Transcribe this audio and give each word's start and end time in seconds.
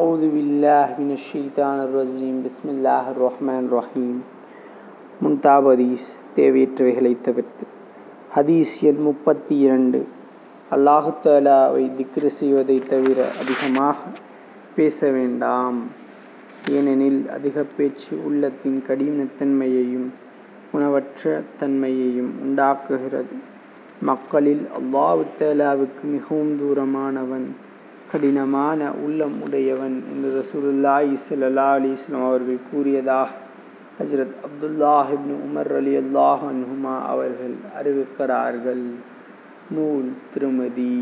أعوذ 0.00 0.23
بالله 0.29 0.87
من 0.97 1.11
الشيطان 1.13 1.77
الرجيم 1.81 2.35
بسم 2.41 2.67
الله 2.69 3.03
الرحمن 3.09 3.63
الرحيم 3.63 4.15
முன்தாப் 5.21 5.67
ஹதீஸ் 5.67 6.07
தேவையற்றவைகளை 6.35 7.11
தவிர்த்து 7.21 7.65
ஹதீஸ் 8.31 8.73
எண் 8.89 9.01
முப்பத்தி 9.07 9.55
இரண்டு 9.65 9.99
அல்லாஹு 10.71 11.11
தாலாவை 11.17 11.83
திக்ரு 11.97 12.29
செய்வதை 12.35 12.77
தவிர 12.85 13.17
அதிகமாக 13.41 13.97
பேச 14.75 15.09
வேண்டாம் 15.11 15.79
ஏனெனில் 16.71 17.21
அதிக 17.29 17.65
பேச்சு 17.75 18.13
உள்ளத்தின் 18.27 18.79
கடினத்தன்மையையும் 18.87 20.07
உணவற்ற 20.71 21.43
தன்மையையும் 21.57 22.31
உண்டாக்குகிறது 22.43 23.37
மக்களில் 24.03 24.63
அல்லாஹு 24.79 25.27
தாலாவுக்கு 25.39 26.05
மிகவும் 26.15 26.55
தூரமானவன் 26.59 27.49
கடினமான 28.11 28.91
உள்ளம் 28.91 29.41
உடையவன் 29.41 30.03
என்று 30.13 30.29
ரசூலுல்லாஹி 30.41 31.13
ஸல்லல்லாஹு 31.29 31.75
அலைஹி 31.79 31.95
வஸல்லம் 31.95 32.25
அவர்கள் 32.25 32.57
கூறியதாக 32.71 33.29
ஹஜரத் 33.99 34.35
அப்துல்லாஹ் 34.47 35.11
இப்னு 35.11 35.35
உமர் 35.47 35.71
அலி 35.75 35.93
அல்லாஹ் 35.97 36.43
அன்ஹுமா 36.49 36.95
அவர்கள் 37.05 37.55
அறிவிக்கிறார்கள். 37.79 38.83
நூல் 39.69 40.09
திருமதி. 40.33 40.95